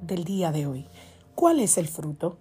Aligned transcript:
Del 0.00 0.24
día 0.24 0.50
de 0.50 0.66
hoy. 0.66 0.86
¿Cuál 1.36 1.60
es 1.60 1.78
el 1.78 1.86
fruto? 1.86 2.36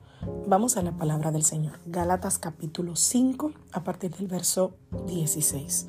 Vamos 0.47 0.75
a 0.75 0.81
la 0.81 0.97
palabra 0.97 1.31
del 1.31 1.43
Señor. 1.43 1.79
Gálatas 1.85 2.39
capítulo 2.39 2.95
5 2.95 3.51
a 3.73 3.83
partir 3.83 4.15
del 4.15 4.27
verso 4.27 4.73
16. 5.05 5.85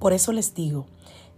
Por 0.00 0.12
eso 0.12 0.32
les 0.32 0.52
digo, 0.52 0.86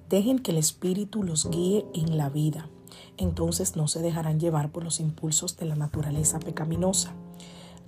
dejen 0.09 0.39
que 0.39 0.53
el 0.53 0.57
Espíritu 0.57 1.23
los 1.23 1.51
guíe 1.51 1.85
en 1.93 2.17
la 2.17 2.31
vida. 2.31 2.71
Entonces 3.19 3.77
no 3.77 3.89
se 3.89 4.01
dejarán 4.01 4.41
llevar 4.41 4.73
por 4.73 4.85
los 4.85 5.01
impulsos 5.01 5.59
de 5.59 5.67
la 5.67 5.77
naturaleza 5.77 6.41
pecaminosa. 6.41 7.13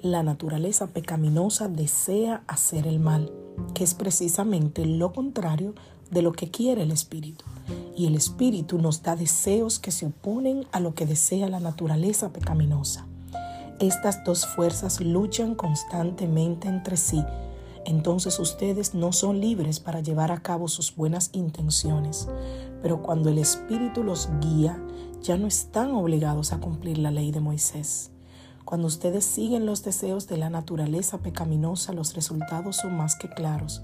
La 0.00 0.22
naturaleza 0.22 0.88
pecaminosa 0.88 1.68
desea 1.68 2.44
hacer 2.46 2.86
el 2.86 3.00
mal, 3.00 3.32
que 3.72 3.84
es 3.84 3.94
precisamente 3.94 4.84
lo 4.84 5.12
contrario 5.12 5.74
de 6.10 6.20
lo 6.20 6.32
que 6.32 6.50
quiere 6.50 6.82
el 6.82 6.90
Espíritu 6.90 7.46
y 7.98 8.06
el 8.06 8.14
Espíritu 8.14 8.78
nos 8.78 9.02
da 9.02 9.16
deseos 9.16 9.80
que 9.80 9.90
se 9.90 10.06
oponen 10.06 10.68
a 10.70 10.78
lo 10.78 10.94
que 10.94 11.04
desea 11.04 11.48
la 11.48 11.58
naturaleza 11.58 12.32
pecaminosa. 12.32 13.08
Estas 13.80 14.22
dos 14.22 14.46
fuerzas 14.46 15.00
luchan 15.00 15.56
constantemente 15.56 16.68
entre 16.68 16.96
sí, 16.96 17.24
entonces 17.84 18.38
ustedes 18.38 18.94
no 18.94 19.12
son 19.12 19.40
libres 19.40 19.80
para 19.80 20.00
llevar 20.00 20.30
a 20.30 20.42
cabo 20.42 20.68
sus 20.68 20.94
buenas 20.94 21.30
intenciones, 21.32 22.28
pero 22.82 23.02
cuando 23.02 23.30
el 23.30 23.38
Espíritu 23.38 24.04
los 24.04 24.28
guía, 24.40 24.80
ya 25.20 25.36
no 25.36 25.48
están 25.48 25.90
obligados 25.90 26.52
a 26.52 26.60
cumplir 26.60 26.98
la 26.98 27.10
ley 27.10 27.32
de 27.32 27.40
Moisés. 27.40 28.12
Cuando 28.64 28.86
ustedes 28.86 29.24
siguen 29.24 29.66
los 29.66 29.82
deseos 29.82 30.28
de 30.28 30.36
la 30.36 30.50
naturaleza 30.50 31.18
pecaminosa, 31.18 31.92
los 31.92 32.14
resultados 32.14 32.76
son 32.76 32.96
más 32.96 33.16
que 33.16 33.28
claros. 33.28 33.82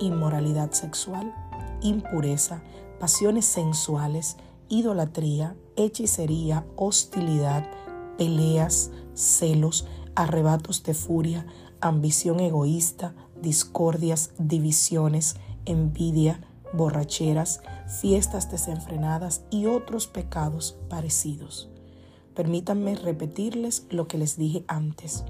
Inmoralidad 0.00 0.72
sexual, 0.72 1.32
impureza, 1.80 2.60
pasiones 3.02 3.46
sensuales, 3.46 4.36
idolatría, 4.68 5.56
hechicería, 5.74 6.64
hostilidad, 6.76 7.68
peleas, 8.16 8.92
celos, 9.12 9.88
arrebatos 10.14 10.84
de 10.84 10.94
furia, 10.94 11.44
ambición 11.80 12.38
egoísta, 12.38 13.12
discordias, 13.40 14.30
divisiones, 14.38 15.34
envidia, 15.64 16.42
borracheras, 16.74 17.62
fiestas 18.00 18.52
desenfrenadas 18.52 19.42
y 19.50 19.66
otros 19.66 20.06
pecados 20.06 20.78
parecidos. 20.88 21.70
Permítanme 22.36 22.94
repetirles 22.94 23.84
lo 23.90 24.06
que 24.06 24.16
les 24.16 24.36
dije 24.36 24.64
antes. 24.68 25.24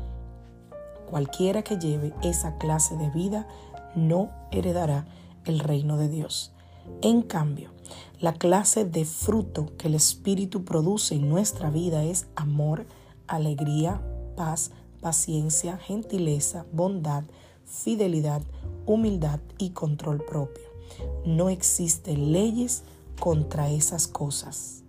Cualquiera 1.08 1.62
que 1.62 1.78
lleve 1.78 2.12
esa 2.22 2.58
clase 2.58 2.98
de 2.98 3.08
vida 3.08 3.48
no 3.94 4.28
heredará 4.50 5.06
el 5.46 5.58
reino 5.58 5.96
de 5.96 6.10
Dios. 6.10 6.52
En 7.00 7.22
cambio, 7.22 7.70
la 8.20 8.34
clase 8.34 8.84
de 8.84 9.04
fruto 9.04 9.72
que 9.76 9.88
el 9.88 9.94
Espíritu 9.94 10.64
produce 10.64 11.16
en 11.16 11.28
nuestra 11.28 11.70
vida 11.70 12.04
es 12.04 12.26
amor, 12.36 12.86
alegría, 13.26 14.00
paz, 14.36 14.70
paciencia, 15.00 15.78
gentileza, 15.78 16.64
bondad, 16.72 17.24
fidelidad, 17.64 18.42
humildad 18.86 19.40
y 19.58 19.70
control 19.70 20.24
propio. 20.24 20.62
No 21.24 21.48
existen 21.48 22.32
leyes 22.32 22.84
contra 23.18 23.70
esas 23.70 24.06
cosas. 24.06 24.82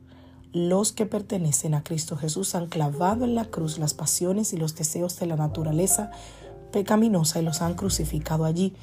Los 0.51 0.91
que 0.91 1.07
pertenecen 1.07 1.73
a 1.73 1.83
Cristo 1.83 2.15
Jesús 2.15 2.53
han 2.53 2.67
clavado 2.67 3.25
en 3.25 3.33
la 3.33 3.45
cruz 3.45 3.79
las 3.79 3.95
pasiones 3.95 4.53
y 4.53 4.57
los 4.57 4.75
deseos 4.75 5.17
de 5.19 5.25
la 5.25 5.35
naturaleza 5.35 6.11
pecaminosa 6.71 7.39
y 7.39 7.43
los 7.43 7.61
han 7.61 7.73
crucificado 7.73 8.45
allí 8.45 8.75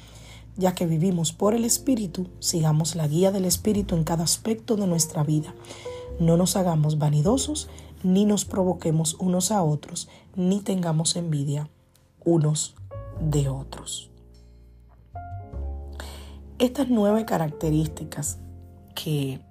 ya 0.57 0.73
que 0.73 0.85
vivimos 0.85 1.33
por 1.33 1.53
el 1.53 1.65
Espíritu, 1.65 2.27
sigamos 2.39 2.95
la 2.95 3.07
guía 3.07 3.31
del 3.31 3.45
Espíritu 3.45 3.95
en 3.95 4.03
cada 4.03 4.23
aspecto 4.23 4.75
de 4.75 4.87
nuestra 4.87 5.23
vida. 5.23 5.53
No 6.19 6.37
nos 6.37 6.55
hagamos 6.55 6.97
vanidosos, 6.97 7.69
ni 8.03 8.25
nos 8.25 8.45
provoquemos 8.45 9.15
unos 9.19 9.51
a 9.51 9.63
otros, 9.63 10.09
ni 10.35 10.59
tengamos 10.61 11.15
envidia 11.15 11.69
unos 12.23 12.75
de 13.19 13.49
otros. 13.49 14.09
Estas 16.59 16.89
nueve 16.89 17.25
características 17.25 18.37
que 18.93 19.41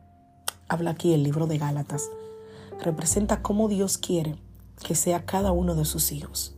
habla 0.69 0.93
aquí 0.93 1.13
el 1.13 1.25
libro 1.25 1.47
de 1.47 1.59
Gálatas 1.59 2.09
representa 2.81 3.43
cómo 3.43 3.69
Dios 3.69 3.99
quiere 3.99 4.37
que 4.85 4.95
sea 4.95 5.27
cada 5.27 5.53
uno 5.53 5.75
de 5.75 5.85
sus 5.85 6.13
hijos. 6.13 6.55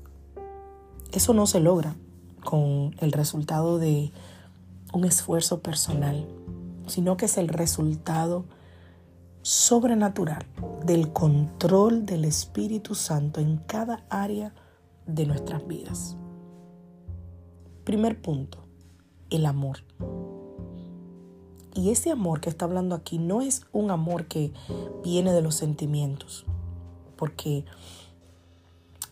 Eso 1.12 1.34
no 1.34 1.46
se 1.46 1.60
logra 1.60 1.96
con 2.44 2.94
el 2.98 3.12
resultado 3.12 3.78
de 3.78 4.12
un 4.92 5.04
esfuerzo 5.04 5.60
personal, 5.60 6.26
sino 6.86 7.16
que 7.16 7.26
es 7.26 7.38
el 7.38 7.48
resultado 7.48 8.44
sobrenatural 9.42 10.46
del 10.84 11.12
control 11.12 12.06
del 12.06 12.24
Espíritu 12.24 12.94
Santo 12.94 13.40
en 13.40 13.56
cada 13.56 14.04
área 14.08 14.54
de 15.06 15.26
nuestras 15.26 15.66
vidas. 15.66 16.16
Primer 17.84 18.20
punto, 18.20 18.58
el 19.30 19.46
amor. 19.46 19.78
Y 21.74 21.90
ese 21.90 22.10
amor 22.10 22.40
que 22.40 22.50
está 22.50 22.66
hablando 22.66 22.94
aquí 22.94 23.18
no 23.18 23.40
es 23.40 23.66
un 23.72 23.90
amor 23.90 24.26
que 24.26 24.52
viene 25.02 25.32
de 25.32 25.42
los 25.42 25.56
sentimientos, 25.56 26.44
porque 27.16 27.64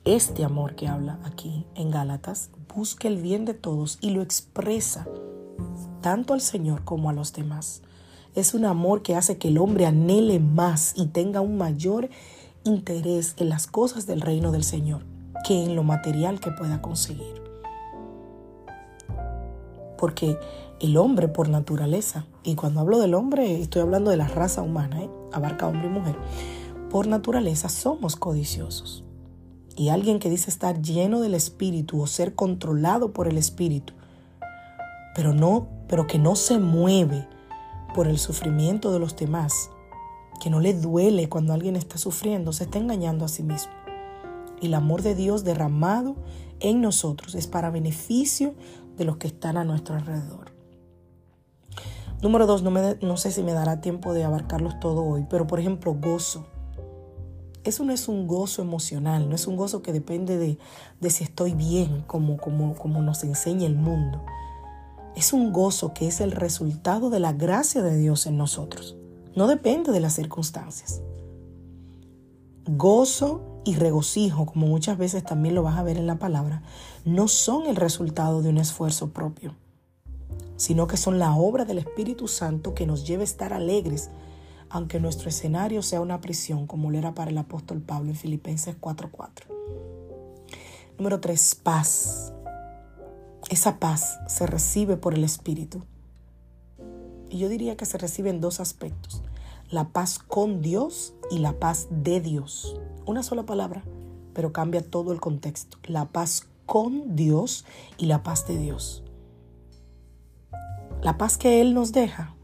este 0.05 0.45
amor 0.45 0.77
que 0.77 0.87
habla 0.87 1.19
aquí 1.25 1.67
en 1.75 1.91
Gálatas 1.91 2.51
busca 2.75 3.09
el 3.09 3.17
bien 3.17 3.45
de 3.45 3.55
todos 3.55 3.99
y 4.01 4.11
lo 4.11 4.23
expresa 4.23 5.07
tanto 6.00 6.34
al 6.34 6.41
Señor 6.41 6.84
como 6.84 7.10
a 7.10 7.12
los 7.12 7.32
demás. 7.32 7.82
Es 8.34 8.54
un 8.54 8.65
amor 8.65 9.03
que 9.03 9.16
hace 9.16 9.38
que 9.38 9.48
el 9.48 9.59
hombre 9.59 9.87
anhele 9.87 10.38
más 10.41 10.93
y 10.97 11.06
tenga 11.06 11.41
un 11.41 11.56
mayor 11.59 12.09
interés 12.65 13.34
en 13.38 13.48
las 13.48 13.66
cosas 13.66 14.06
del 14.06 14.20
reino 14.20 14.53
del 14.53 14.65
Señor 14.65 15.03
que 15.44 15.65
en 15.65 15.75
lo 15.75 15.82
material 15.82 16.41
que 16.41 16.50
pueda 16.50 16.82
conseguir. 16.82 17.43
Porque 19.99 20.38
el 20.81 20.97
hombre 20.97 21.28
por 21.28 21.49
naturaleza, 21.49 22.26
y 22.43 22.54
cuando 22.54 22.81
hablo 22.81 22.99
del 22.99 23.15
hombre 23.15 23.60
estoy 23.60 23.82
hablando 23.82 24.10
de 24.10 24.16
la 24.16 24.28
raza 24.28 24.62
humana, 24.62 25.03
¿eh? 25.03 25.10
abarca 25.32 25.66
hombre 25.66 25.88
y 25.88 25.91
mujer, 25.91 26.16
por 26.91 27.06
naturaleza 27.06 27.69
somos 27.69 28.16
codiciosos. 28.16 29.04
Y 29.76 29.88
alguien 29.88 30.19
que 30.19 30.31
dice 30.31 30.50
estar 30.50 30.82
lleno 30.82 31.20
del 31.20 31.34
Espíritu 31.34 32.00
o 32.00 32.06
ser 32.06 32.34
controlado 32.34 33.12
por 33.12 33.28
el 33.28 33.38
Espíritu, 33.38 33.94
pero 35.15 35.32
no 35.32 35.81
pero 35.91 36.06
que 36.06 36.21
no 36.21 36.37
se 36.37 36.61
mueve 36.61 37.26
por 37.96 38.06
el 38.06 38.20
sufrimiento 38.20 38.93
de 38.93 39.00
los 39.00 39.17
demás, 39.17 39.70
que 40.40 40.49
no 40.49 40.61
le 40.61 40.73
duele 40.73 41.29
cuando 41.29 41.52
alguien 41.52 41.75
está 41.75 41.99
sufriendo, 41.99 42.52
se 42.52 42.62
está 42.62 42.79
engañando 42.79 43.25
a 43.25 43.29
sí 43.29 43.43
mismo. 43.43 43.73
El 44.62 44.75
amor 44.75 45.02
de 45.02 45.17
Dios 45.17 45.43
derramado 45.43 46.14
en 46.61 46.81
nosotros 46.81 47.35
es 47.35 47.49
para 47.49 47.70
beneficio 47.70 48.55
de 48.96 49.05
los 49.05 49.17
que 49.17 49.26
están 49.26 49.56
a 49.56 49.64
nuestro 49.64 49.96
alrededor. 49.96 50.52
Número 52.23 52.46
dos, 52.46 52.62
no, 52.62 52.70
no 52.70 53.17
sé 53.17 53.32
si 53.32 53.43
me 53.43 53.52
dará 53.52 53.81
tiempo 53.81 54.14
de 54.14 54.23
abarcarlos 54.23 54.79
todo 54.79 55.02
hoy, 55.02 55.26
pero 55.29 55.49
por 55.49 55.58
ejemplo, 55.58 55.93
gozo. 55.94 56.46
Eso 57.64 57.85
no 57.85 57.93
es 57.93 58.06
un 58.06 58.29
gozo 58.29 58.62
emocional, 58.62 59.29
no 59.29 59.35
es 59.35 59.49
un 59.49 59.56
gozo 59.56 59.82
que 59.82 59.93
depende 59.93 60.38
de, 60.38 60.56
de 61.00 61.11
si 61.11 61.25
estoy 61.25 61.55
bien, 61.55 62.05
como, 62.06 62.37
como, 62.37 62.76
como 62.76 63.02
nos 63.02 63.25
enseña 63.25 63.67
el 63.67 63.75
mundo. 63.75 64.23
Es 65.17 65.33
un 65.33 65.53
gozo 65.53 65.93
que 65.93 66.07
es 66.07 66.21
el 66.21 66.33
resultado 66.33 67.11
de 67.11 67.21
la 67.21 67.33
gracia 67.33 67.83
de 67.83 67.97
Dios 67.97 68.27
en 68.27 68.37
nosotros. 68.37 68.97
No 69.35 69.47
depende 69.47 69.93
de 69.93 70.01
las 70.01 70.15
circunstancias. 70.15 71.01
Gozo 72.67 73.62
y 73.65 73.75
regocijo, 73.75 74.47
como 74.47 74.67
muchas 74.67 74.97
veces 74.97 75.25
también 75.25 75.55
lo 75.55 75.62
vas 75.62 75.79
a 75.79 75.83
ver 75.83 75.97
en 75.99 76.07
la 76.07 76.19
palabra, 76.19 76.62
no 77.05 77.29
son 77.29 77.67
el 77.67 77.77
resultado 77.77 78.43
de 78.43 78.49
un 78.49 78.59
esfuerzo 78.59 79.11
propio, 79.11 79.55
sino 80.57 80.87
que 80.87 80.97
son 80.97 81.19
la 81.19 81.35
obra 81.35 81.65
del 81.65 81.79
Espíritu 81.79 82.29
Santo 82.29 82.75
que 82.75 82.87
nos 82.87 83.07
lleva 83.07 83.23
a 83.23 83.25
estar 83.25 83.53
alegres 83.53 84.11
aunque 84.71 85.01
nuestro 85.01 85.29
escenario 85.29 85.83
sea 85.83 86.01
una 86.01 86.21
prisión, 86.21 86.67
como 86.67 86.91
lo 86.91 86.99
era 86.99 87.12
para 87.12 87.31
el 87.31 87.39
apóstol 87.39 87.83
Pablo 87.83 88.11
en 88.11 88.17
Filipenses 88.17 88.77
4:4. 88.81 89.47
Número 90.97 91.21
3, 91.21 91.57
paz. 91.57 92.33
Esa 93.50 93.81
paz 93.81 94.20
se 94.29 94.47
recibe 94.47 94.97
por 94.97 95.12
el 95.12 95.25
Espíritu. 95.25 95.82
Y 97.31 97.38
yo 97.38 97.49
diría 97.49 97.76
que 97.76 97.85
se 97.85 97.99
recibe 97.99 98.31
en 98.31 98.41
dos 98.41 98.61
aspectos. 98.61 99.25
La 99.70 99.88
paz 99.88 100.20
con 100.20 100.62
Dios 100.62 101.14
y 101.32 101.38
la 101.38 101.55
paz 101.55 101.88
de 101.91 102.20
Dios. 102.20 102.81
Una 103.06 103.25
sola 103.25 103.47
palabra, 103.47 103.82
pero 104.35 104.52
cambia 104.52 104.88
todo 104.88 105.12
el 105.12 105.20
contexto. 105.20 105.79
La 105.82 106.05
paz 106.05 106.47
con 106.64 107.17
Dios 107.17 107.64
y 107.99 108.06
la 108.06 108.23
paz 108.23 108.47
de 108.47 108.56
Dios. 108.56 109.02
La 111.02 111.19
paz 111.19 111.37
que 111.37 111.61
Él 111.61 111.75
nos 111.75 111.91
deja, 111.91 112.37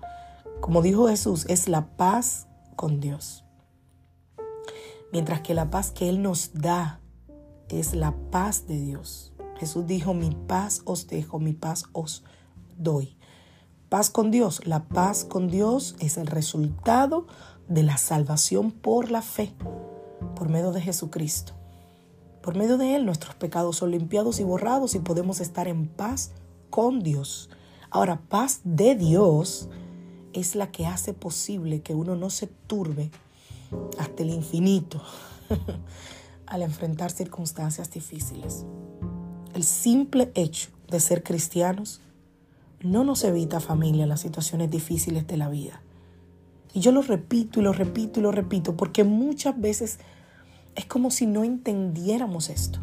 como 0.60 0.82
dijo 0.82 1.06
Jesús, 1.06 1.46
es 1.48 1.68
la 1.68 1.86
paz 1.96 2.48
con 2.74 2.98
Dios. 2.98 3.44
Mientras 5.12 5.40
que 5.40 5.54
la 5.54 5.70
paz 5.70 5.92
que 5.92 6.08
Él 6.08 6.20
nos 6.20 6.52
da 6.52 6.98
es 7.68 7.94
la 7.94 8.12
paz 8.32 8.66
de 8.66 8.80
Dios. 8.80 9.35
Jesús 9.58 9.86
dijo, 9.86 10.14
mi 10.14 10.30
paz 10.30 10.82
os 10.84 11.06
dejo, 11.06 11.38
mi 11.38 11.52
paz 11.52 11.84
os 11.92 12.24
doy. 12.76 13.16
Paz 13.88 14.10
con 14.10 14.30
Dios. 14.30 14.66
La 14.66 14.84
paz 14.84 15.24
con 15.24 15.48
Dios 15.48 15.96
es 16.00 16.18
el 16.18 16.26
resultado 16.26 17.26
de 17.68 17.82
la 17.82 17.96
salvación 17.96 18.70
por 18.70 19.10
la 19.10 19.22
fe, 19.22 19.54
por 20.34 20.48
medio 20.48 20.72
de 20.72 20.80
Jesucristo. 20.80 21.54
Por 22.42 22.56
medio 22.56 22.78
de 22.78 22.94
Él 22.94 23.06
nuestros 23.06 23.34
pecados 23.34 23.76
son 23.76 23.90
limpiados 23.90 24.38
y 24.40 24.44
borrados 24.44 24.94
y 24.94 25.00
podemos 25.00 25.40
estar 25.40 25.68
en 25.68 25.88
paz 25.88 26.32
con 26.70 27.00
Dios. 27.00 27.48
Ahora, 27.90 28.20
paz 28.28 28.60
de 28.64 28.94
Dios 28.94 29.68
es 30.32 30.54
la 30.54 30.70
que 30.70 30.86
hace 30.86 31.14
posible 31.14 31.80
que 31.80 31.94
uno 31.94 32.14
no 32.14 32.30
se 32.30 32.46
turbe 32.46 33.10
hasta 33.98 34.22
el 34.22 34.30
infinito 34.30 35.02
al 36.46 36.62
enfrentar 36.62 37.10
circunstancias 37.10 37.90
difíciles. 37.90 38.64
El 39.56 39.64
simple 39.64 40.30
hecho 40.34 40.68
de 40.90 41.00
ser 41.00 41.22
cristianos 41.22 42.02
no 42.82 43.04
nos 43.04 43.24
evita, 43.24 43.58
familia, 43.58 44.04
las 44.04 44.20
situaciones 44.20 44.70
difíciles 44.70 45.26
de 45.26 45.38
la 45.38 45.48
vida. 45.48 45.80
Y 46.74 46.80
yo 46.80 46.92
lo 46.92 47.00
repito 47.00 47.60
y 47.60 47.62
lo 47.62 47.72
repito 47.72 48.20
y 48.20 48.22
lo 48.22 48.32
repito 48.32 48.76
porque 48.76 49.02
muchas 49.02 49.58
veces 49.58 49.98
es 50.74 50.84
como 50.84 51.10
si 51.10 51.24
no 51.24 51.42
entendiéramos 51.42 52.50
esto. 52.50 52.80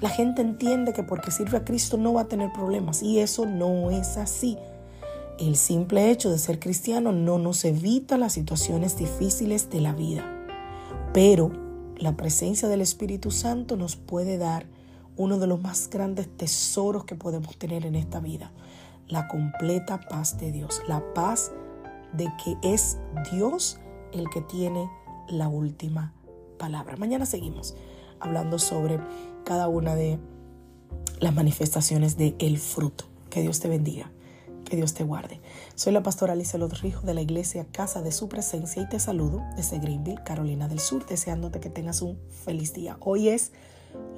La 0.00 0.08
gente 0.08 0.40
entiende 0.40 0.94
que 0.94 1.02
porque 1.02 1.30
sirve 1.30 1.58
a 1.58 1.66
Cristo 1.66 1.98
no 1.98 2.14
va 2.14 2.22
a 2.22 2.28
tener 2.28 2.50
problemas 2.50 3.02
y 3.02 3.18
eso 3.18 3.44
no 3.44 3.90
es 3.90 4.16
así. 4.16 4.56
El 5.38 5.54
simple 5.54 6.10
hecho 6.10 6.30
de 6.30 6.38
ser 6.38 6.58
cristiano 6.58 7.12
no 7.12 7.36
nos 7.36 7.62
evita 7.66 8.16
las 8.16 8.32
situaciones 8.32 8.96
difíciles 8.96 9.68
de 9.68 9.82
la 9.82 9.92
vida, 9.92 10.24
pero 11.12 11.52
la 11.98 12.16
presencia 12.16 12.68
del 12.68 12.80
Espíritu 12.80 13.30
Santo 13.30 13.76
nos 13.76 13.96
puede 13.96 14.38
dar 14.38 14.64
uno 15.16 15.38
de 15.38 15.46
los 15.46 15.60
más 15.60 15.88
grandes 15.90 16.28
tesoros 16.36 17.04
que 17.04 17.14
podemos 17.14 17.56
tener 17.56 17.86
en 17.86 17.94
esta 17.94 18.20
vida, 18.20 18.52
la 19.08 19.28
completa 19.28 20.00
paz 20.00 20.38
de 20.38 20.52
Dios, 20.52 20.82
la 20.88 21.02
paz 21.14 21.52
de 22.12 22.28
que 22.42 22.56
es 22.62 22.98
Dios 23.32 23.78
el 24.12 24.28
que 24.30 24.40
tiene 24.42 24.88
la 25.28 25.48
última 25.48 26.12
palabra. 26.58 26.96
Mañana 26.96 27.26
seguimos 27.26 27.74
hablando 28.20 28.58
sobre 28.58 29.00
cada 29.44 29.68
una 29.68 29.94
de 29.94 30.18
las 31.20 31.34
manifestaciones 31.34 32.16
del 32.16 32.34
el 32.38 32.58
fruto. 32.58 33.04
Que 33.30 33.42
Dios 33.42 33.60
te 33.60 33.68
bendiga. 33.68 34.10
Que 34.64 34.76
Dios 34.76 34.94
te 34.94 35.04
guarde. 35.04 35.40
Soy 35.76 35.92
la 35.92 36.02
pastora 36.02 36.32
Alicia 36.32 36.58
Lodrijo 36.58 37.06
de 37.06 37.14
la 37.14 37.20
iglesia 37.20 37.66
Casa 37.70 38.02
de 38.02 38.10
Su 38.10 38.28
Presencia 38.28 38.82
y 38.82 38.88
te 38.88 38.98
saludo 38.98 39.42
desde 39.54 39.78
Greenville, 39.78 40.22
Carolina 40.24 40.66
del 40.66 40.80
Sur, 40.80 41.06
deseándote 41.06 41.60
que 41.60 41.70
tengas 41.70 42.02
un 42.02 42.18
feliz 42.44 42.72
día. 42.74 42.96
Hoy 43.00 43.28
es 43.28 43.52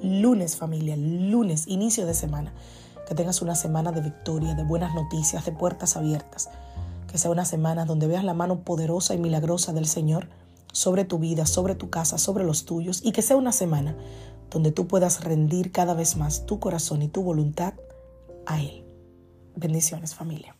lunes, 0.01 0.55
familia, 0.55 0.95
lunes, 0.97 1.67
inicio 1.67 2.05
de 2.05 2.13
semana. 2.13 2.53
Que 3.07 3.15
tengas 3.15 3.41
una 3.41 3.55
semana 3.55 3.91
de 3.91 4.01
victoria, 4.01 4.53
de 4.53 4.63
buenas 4.63 4.93
noticias, 4.93 5.45
de 5.45 5.51
puertas 5.51 5.97
abiertas. 5.97 6.49
Que 7.07 7.17
sea 7.17 7.31
una 7.31 7.45
semana 7.45 7.85
donde 7.85 8.07
veas 8.07 8.23
la 8.23 8.33
mano 8.33 8.59
poderosa 8.61 9.15
y 9.15 9.17
milagrosa 9.17 9.73
del 9.73 9.87
Señor 9.87 10.27
sobre 10.71 11.05
tu 11.05 11.17
vida, 11.17 11.45
sobre 11.45 11.75
tu 11.75 11.89
casa, 11.89 12.17
sobre 12.17 12.43
los 12.43 12.65
tuyos 12.65 13.01
y 13.03 13.11
que 13.11 13.21
sea 13.21 13.35
una 13.35 13.51
semana 13.51 13.95
donde 14.51 14.71
tú 14.71 14.87
puedas 14.87 15.23
rendir 15.23 15.71
cada 15.71 15.93
vez 15.93 16.17
más 16.17 16.45
tu 16.45 16.59
corazón 16.59 17.01
y 17.01 17.07
tu 17.07 17.23
voluntad 17.23 17.73
a 18.45 18.61
Él. 18.61 18.85
Bendiciones 19.55 20.15
familia. 20.15 20.58